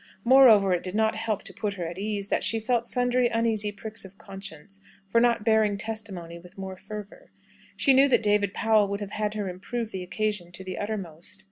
[0.23, 3.27] Moreover, it did not help to put her at her ease, that she felt sundry
[3.27, 7.29] uneasy pricks of conscience for not "bearing testimony" with more fervour.
[7.77, 11.39] She knew that David Powell would have had her improve the occasion to the uttermost.